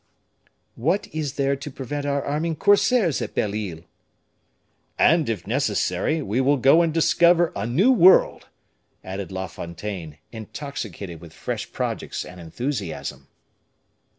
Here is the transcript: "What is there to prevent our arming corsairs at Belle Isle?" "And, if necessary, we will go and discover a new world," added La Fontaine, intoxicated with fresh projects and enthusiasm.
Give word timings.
"What 0.73 1.05
is 1.13 1.33
there 1.35 1.55
to 1.55 1.69
prevent 1.69 2.07
our 2.07 2.23
arming 2.25 2.55
corsairs 2.55 3.21
at 3.21 3.35
Belle 3.35 3.53
Isle?" 3.53 3.81
"And, 4.97 5.29
if 5.29 5.45
necessary, 5.45 6.23
we 6.23 6.41
will 6.41 6.57
go 6.57 6.81
and 6.81 6.91
discover 6.91 7.53
a 7.55 7.67
new 7.67 7.91
world," 7.91 8.47
added 9.03 9.31
La 9.31 9.45
Fontaine, 9.45 10.17
intoxicated 10.31 11.21
with 11.21 11.33
fresh 11.33 11.71
projects 11.71 12.25
and 12.25 12.39
enthusiasm. 12.41 13.27